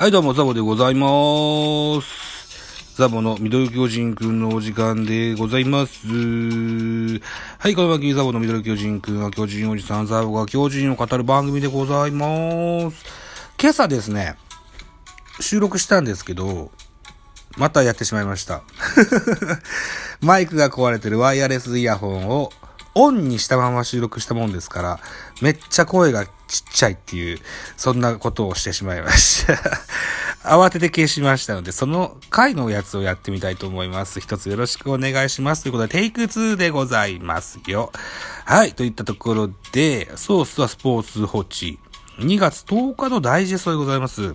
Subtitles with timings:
[0.00, 2.96] はい、どうも、ザボでございます。
[2.96, 6.08] ザボのミドル巨人くんのお時間でございます。
[7.58, 13.04] はい、この番組ザボのミドル巨人くんは巨人おじさんザボが巨人を語る番組でございます。
[13.60, 14.36] 今朝ですね、
[15.38, 16.70] 収録したんですけど、
[17.58, 18.62] またやってしまいました。
[20.22, 22.52] マイクが壊れてるワイヤレスイヤホンを
[22.94, 25.00] オンにしたまま収録したもんですから、
[25.42, 27.38] めっちゃ声がちっちゃいっていう、
[27.76, 29.54] そんなことをしてしまいました。
[30.42, 34.18] 慌てて消しましたので、その回のやつをやってみたいと思います。
[34.18, 35.62] 一つよろしくお願いします。
[35.62, 37.92] ということで、テイク2でございますよ。
[38.44, 41.78] はい、といったところで、ソースはスポーツ報知。
[42.18, 44.34] 2月10日のダイジェストでございます。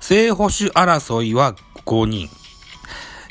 [0.00, 2.30] 正捕手争いは5人。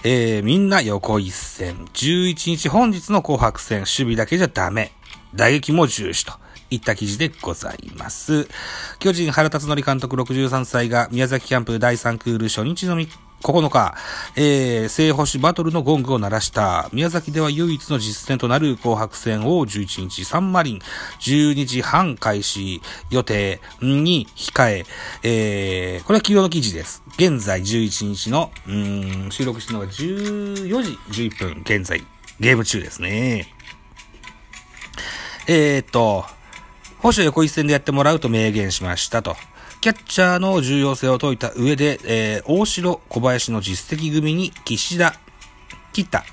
[0.03, 1.85] えー、みんな横一線。
[1.93, 4.91] 11日本日の紅白戦、守備だけじゃダメ。
[5.33, 6.40] 打撃も重視と。
[6.71, 8.47] いった記事でございます。
[8.99, 13.07] 巨人原辰徳監督63歳が宮崎キャンプ第3クール初日のみ
[13.41, 13.95] 9日、
[14.35, 16.89] えー、正捕手バトルのゴングを鳴らした。
[16.93, 20.79] 宮崎では唯一の実戦となる紅白戦を11日サンマリン
[21.19, 24.85] 12時半開始予定に控え、
[25.23, 27.03] えー、これは昨日の記事です。
[27.17, 30.97] 現在11日の、うん、収録してるのが14時
[31.29, 32.03] 11分、現在
[32.39, 33.53] ゲーム中ですね。
[35.47, 36.25] えー、っと、
[37.01, 39.35] 保守横一線でやってもらうと明言しましたと。
[39.81, 45.15] キャッチャーの重要性を説いた上で、えー、大城、小林の実績組に岸田、
[45.93, 46.23] 北、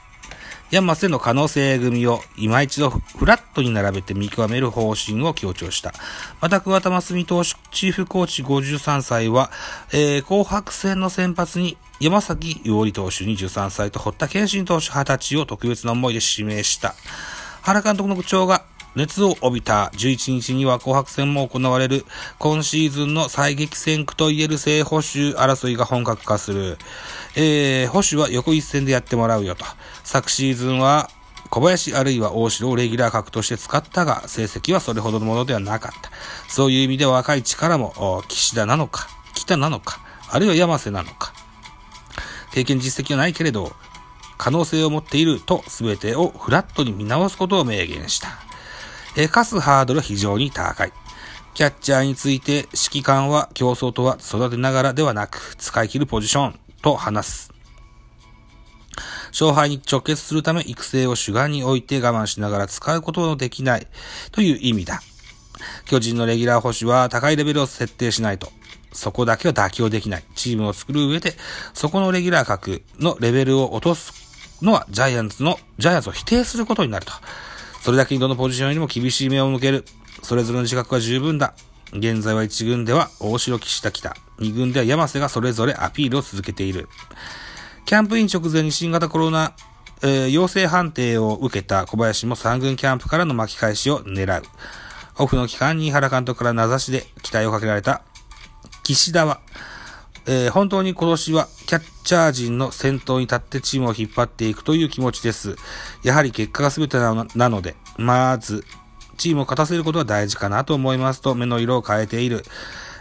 [0.70, 5.94] 山瀬の可能性組を今一度フラットに並べて見極める方針を強調した。
[6.42, 9.50] また、桑田真澄投手、チーフコーチ53歳は、
[9.94, 16.94] えー、紅白戦の先発に山崎伊織投手23歳と堀田健信投手20歳を特別な思いで指名した。
[17.62, 18.64] 原監督の口調が
[18.98, 22.04] 熱を帯びた11日には紅白戦も行われる
[22.40, 26.78] 今シーズンの最激戦区といえる正捕手争いが本格化する。
[27.36, 29.64] えー、捕手は横一線でやってもらうよと。
[30.02, 31.10] 昨シーズンは
[31.48, 36.10] 小林あるいは大城をレギュラー格として使ったが、成績はそれほどのものではなかった。
[36.48, 41.32] そういう意味では若い力も、岸田なのか、北なのか、あるいは山瀬なのか。
[42.52, 43.70] 経験実績はないけれど、
[44.36, 48.47] 可能性を持っていると全てをフラットに見直すことを明言した。
[49.18, 50.92] えー、課すハードルは非常に高い。
[51.52, 57.52] キャッチャーについて指揮官は競争とは育てながらではなく使い切るポジションと話す。
[59.32, 63.88] 勝敗に直結するため育成を主眼に置いて我慢しながら使うことのできない
[64.30, 65.02] という意味だ。
[65.86, 68.52] 巨人のレギュラー保守は高いレベルを設定しないと。
[68.92, 70.24] そこだけは妥協できない。
[70.36, 71.34] チームを作る上で、
[71.74, 74.12] そこのレギュラー格のレベルを落とす
[74.62, 77.12] のはジャイアンツの、ジャイアンツを否定することになると。
[77.80, 79.84] それだけにどのポジションよりも厳しい目を向ける。
[80.22, 81.54] それぞれの自覚は十分だ。
[81.92, 86.88] 現在は1軍では大城岸田北、2軍では山瀬がそれぞれアピールを続けている。
[87.86, 89.54] キャンプイン直前に新型コロナ、
[90.02, 94.42] えー、陽性判定を受けた小林も3軍キャンプからの巻き返しを狙う。
[95.20, 98.02] オフの期間に原監督から名指しで期待をかけられた
[98.82, 99.40] 岸田は、
[100.30, 105.56] えー、本当に今年はキャッチャー陣の先頭に立ってチームを引っ張っていくという気持ちです。
[106.02, 108.62] やはり結果が全てなので、まず、
[109.16, 112.44] チームを勝たせることは大事かなと思いますと目の色を変えている。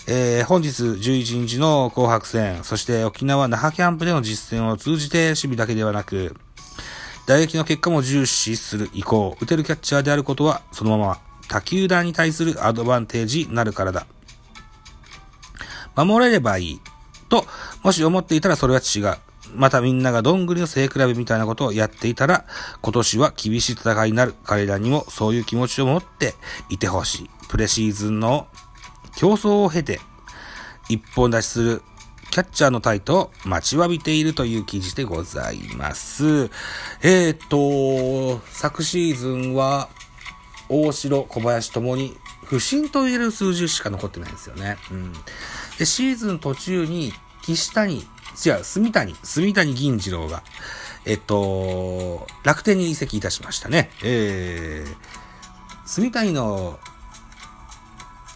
[0.07, 6.33] えー、本日11日の紅白戦、そして沖縄那覇キャンプでの実戦を通じて守備だけではなく、
[7.25, 14.07] 打撃の結果も重視する意向、打てるキャッチャーであることはそのまま他球団に対するアドバンテージになるからだ。
[15.93, 16.81] 守れればいい。
[17.29, 17.45] と、
[17.83, 19.17] もし思っていたらそれは違う。
[19.55, 22.45] またみんながどんぐりの背比べみたいなことをやっていたら、
[22.81, 24.35] 今年は厳しい戦いになる。
[24.43, 26.35] 彼らにもそういう気持ちを持って
[26.69, 27.29] いてほしい。
[27.49, 28.47] プレシーズンの
[29.15, 29.99] 競争を経て、
[30.89, 31.81] 一本出しする
[32.29, 36.49] キャッチャーのタイトを待ちわびているという記事でございます。
[37.01, 39.89] えー、と、昨シーズンは、
[40.69, 44.77] 大城、小林ともに不振と言える数字しか残ってないんですよね。
[44.91, 45.13] うん。
[45.77, 47.13] で、シーズン途中に、
[47.43, 50.43] 岸谷、違う、住谷、住谷銀次郎が、
[51.05, 53.89] えっと、楽天に移籍いたしましたね。
[54.03, 56.79] えー、住谷の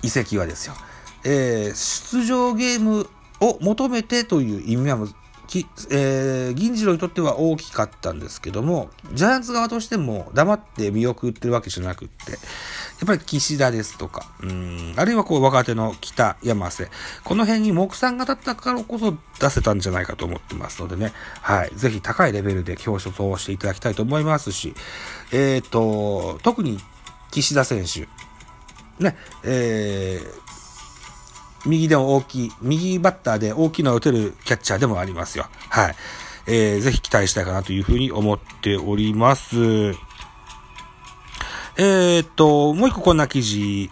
[0.02, 0.74] 移籍はですよ、
[1.24, 3.10] えー、出場ゲーム
[3.40, 5.08] を求めてという意味は
[5.52, 12.38] き、えー、銀次郎にとっては大きかったんですけども、ジャイアンツ側としても黙って見送ってるわけじゃなくって、
[13.02, 16.88] やっぱり岸田ですとか、うん、あるいはこう若手の北山瀬、
[17.24, 21.12] この辺に目算が立ったからこそ出せたんじゃないかと思ってますのでね、
[21.42, 24.76] はい、ぜひ高いレベルで表彰をしていただきたいと思いますし、
[25.34, 26.78] えっ、ー、と、特に
[27.32, 28.02] 岸田選手、
[29.04, 35.48] ね、えー、右でも大きい、右バッターで大きいのを打てるキャッチャーでもありますよ。
[35.70, 35.96] はい。
[36.46, 39.96] えー、ぜひ期待したいかなというふうに思っております。
[41.78, 43.90] えー、っと、もう一個こんな記事。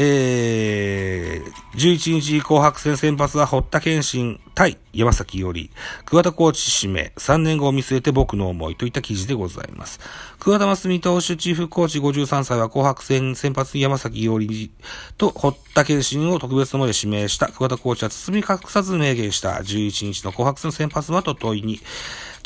[0.00, 5.72] えー、11日紅白戦先発は堀田健信対山崎より、
[6.04, 9.98] 桑田コーチ指名、3年後を見据えて僕の思いといった記事でございます。
[10.38, 14.70] 桑田真澄投手チーフコーチ53歳は紅白戦先発山崎より
[15.16, 17.48] と堀田健信を特別の思いで指名した。
[17.48, 19.54] 桑田コーチは包み隠さず明言した。
[19.54, 21.80] 11日の紅白戦先発はと問いに、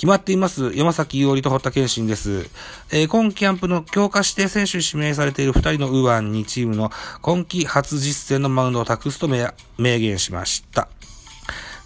[0.02, 0.72] 決まっています。
[0.74, 2.50] 山崎伊織と堀田健信です。
[2.90, 6.90] えー、今キャンプの強化指定選手指名されている二人の右腕にチームの
[7.20, 9.46] 今季初実戦のマウンドを託すと明
[9.78, 10.88] 言しました。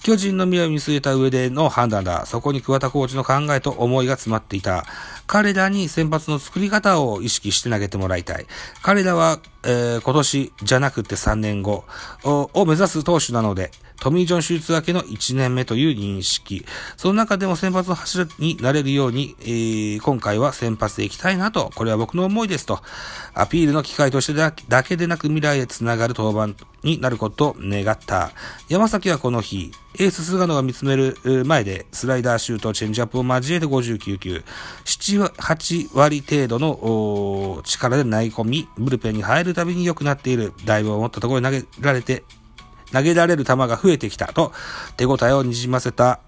[0.03, 2.25] 巨人の未来を見据えた上での判断だ。
[2.25, 4.87] そこに桑田コーチの考えと思いが詰まっていた。
[5.27, 8.47] 彼らに先発の作り方を意識して投げてもらいたい。
[8.81, 11.85] 彼らは、えー、今年じゃなくて3年後
[12.23, 16.65] を目指す投手なので、トミー・ジョン手術明けの1年目という認識。
[16.97, 22.81] その中でも先発の柱になれるように、えー、今回は先発で行きたいなと、これは僕の思いですと、
[23.35, 28.31] アピールの機会としてだけでなく未来へつながる登板になることを願った。
[28.69, 31.17] 山崎はこの日、エース菅野が見つめる
[31.47, 34.45] 前でスライダーシュート、チェンジアップを交えて59球、
[34.85, 40.53] 7、8割程度の力で投げ込み、ブルペンに入るたびに良くなっている。
[40.65, 42.23] だいぶ思ったところに投げられて
[42.93, 44.53] 投げられる球が増えてきたと
[44.97, 46.21] 手応えをにじませた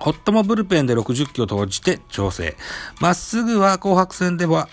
[0.00, 2.56] ホットもブルペンで60球を投じて調整。
[3.00, 4.68] まっすぐは紅白戦では、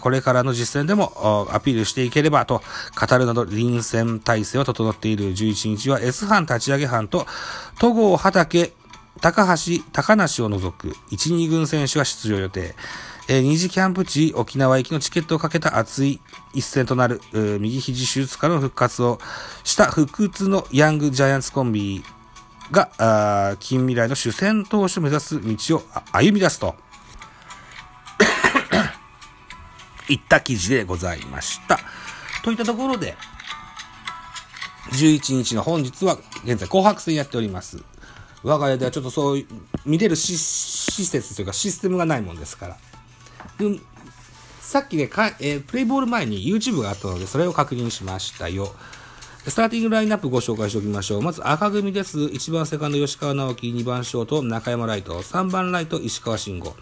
[0.00, 2.62] これからの実戦でもアピールしていければと
[2.98, 7.26] 語るなど臨戦態勢を整っている11日は S 班立ち上げ班と
[7.78, 8.72] 戸郷畑
[9.20, 12.74] 高橋高梨を除く1、2軍選手が出場予定。
[13.30, 16.18] えー、二次キャンプ地沖縄行きのチケットをかけた熱い
[16.54, 17.20] 一戦となる、
[17.60, 19.20] 右肘手術からの復活を
[19.64, 22.02] した不屈のヤングジャイアンツコンビ
[22.70, 26.74] が、近未来の主戦投手を目指す道を歩み出すと、
[30.08, 31.78] いった記事でございました。
[32.42, 33.14] といったところで、
[34.92, 37.82] 11日の本日は現在紅白戦やっております。
[38.42, 39.46] 我が家ではちょっとそういう
[39.84, 42.76] 見れる施設というかシステムがないもんですから。
[43.58, 43.80] で
[44.60, 48.74] さっきねか、えー、プレイボール前に YouTube があったので、それを確認しましたよ。
[49.46, 51.22] スターティングラインナップご紹介しておきましょう。
[51.22, 52.18] まず赤組です。
[52.18, 56.76] 1番セカンド吉川直樹、2番ショート中山ライト、3番ライト石川慎吾、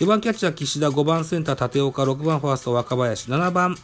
[0.00, 3.76] 4番キャッチャー岸田、5番センター立岡、6番ファースト若林、7番、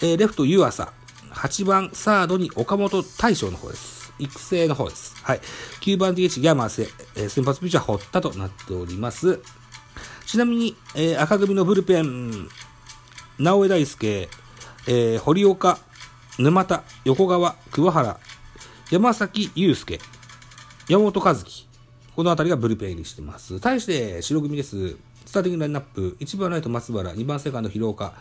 [0.00, 0.90] えー、レフト湯浅、
[1.32, 4.14] 8番サードに岡本大将の方です。
[4.18, 5.14] 育成の方です。
[5.22, 5.40] はい。
[5.82, 9.42] 9番 DH ギャマーセ、えー、先発ピッチャー堀田となっております。
[10.26, 12.48] ちなみに、えー、赤組のブルペン、
[13.38, 14.28] 直江大輔、
[14.86, 15.78] えー、堀岡、
[16.38, 18.18] 沼田、横川、桑原、
[18.90, 20.00] 山崎祐介、
[20.88, 21.66] 山本和樹、
[22.16, 23.60] この辺りがブルペン入りしてます。
[23.60, 24.96] 対して、白組です。
[25.26, 28.14] スターティングラインナップ、1番ライト松原、2番セカンド広岡、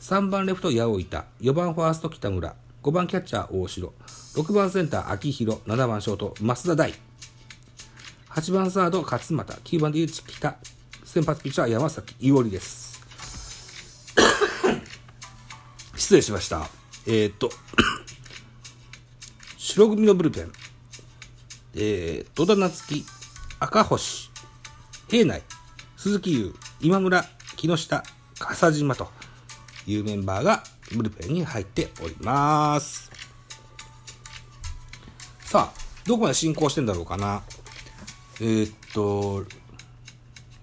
[0.00, 3.92] 3番レフト八尾板、4番ファースト北村、5番キャッチャー大城、
[4.34, 6.94] 6番センター秋広、7番ショート増田大、
[8.30, 10.56] 8番サード勝俣、9番で北、
[11.12, 13.00] 先発ピッチャー山崎伊織です。
[15.96, 16.68] 失礼しました。
[17.04, 17.50] えー、っと、
[19.58, 20.52] 白組のブルペン、
[21.74, 23.04] えー、戸田夏樹、
[23.58, 24.30] 赤星、
[25.08, 25.42] 平内、
[25.96, 28.04] 鈴木優、今村、木下、
[28.38, 29.10] 笠島と
[29.88, 30.62] いうメンバーが
[30.92, 33.10] ブルペンに入っております。
[35.40, 37.42] さあ、どこまで進行してんだろうかな。
[38.40, 39.44] えー、っと、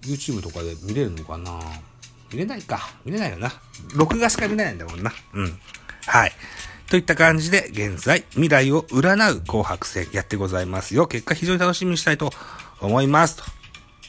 [0.02, 1.60] YouTube とかで見れるのかな？
[2.32, 2.90] 見れないか。
[3.04, 3.52] 見れないよな。
[3.94, 5.12] 録画しか見れないんだもんな。
[5.34, 5.58] うん。
[6.06, 6.32] はい。
[6.88, 11.06] といった感じで、現在、未来を占う紅白戦やってございますよ。
[11.06, 12.32] 結果非常に楽しみにしたいと
[12.80, 13.42] 思います。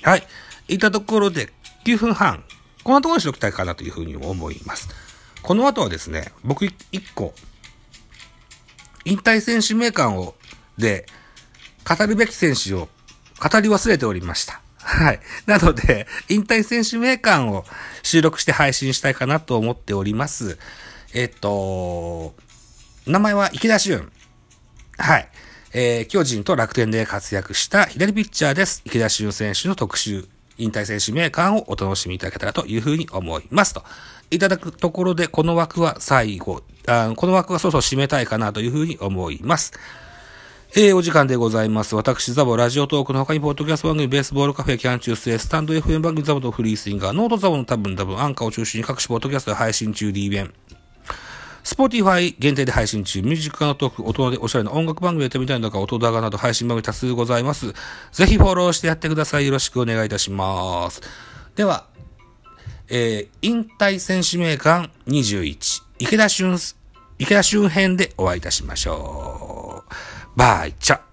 [0.01, 0.23] はい。
[0.67, 1.51] いったところで、
[1.85, 2.43] 9分半。
[2.83, 4.87] このところにしておきたいかなというふうに思います。
[5.41, 6.71] この後はですね、僕1
[7.15, 7.33] 個、
[9.05, 10.35] 引退選手名鑑を、
[10.77, 11.05] で、
[11.85, 12.89] 語るべき選手を
[13.41, 14.61] 語り忘れておりました。
[14.81, 15.19] はい。
[15.45, 17.65] なので、引退選手名鑑を
[18.03, 20.57] 収録して配信したいかなと思っております。
[21.13, 22.33] えっと、
[23.05, 24.11] 名前は池田俊。
[24.97, 25.29] はい。
[25.71, 28.81] えー、巨人と楽天で活躍した左ピッチャーです。
[28.85, 33.73] 池田俊選手の特集、引退選手名鑑をお楽しみいただけたらというふうに思います。
[33.73, 33.83] と。
[34.31, 39.73] いただくところで、この枠は最後、あこの枠はそろそろ締めたいかなというふうに思います。
[40.75, 41.95] えー、お時間でございます。
[41.95, 50.53] 私、ザボ、ラジオトークの他に、ポッドキャスト番組、ベースボールカフェ、キャンチューススタンド FM 番組、ザボとフリースインガー、ノートザボの多分多分、アンカーを中心に各種ポッドキャストで配信中、D 弁。
[51.63, 57.73] Spotify 限定で配信中、ミュージックのトーク、大人でおしゃれな音楽番組やってみたいのか、音高など配信番組多数ございます。
[58.11, 59.47] ぜひフォローしてやってください。
[59.47, 61.01] よろしくお願いいたします。
[61.55, 61.87] では、
[62.89, 66.75] えー、引退選手名鑑21、池田俊、
[67.17, 70.28] 池田俊編でお会いいたしましょう。
[70.39, 71.08] バイチャ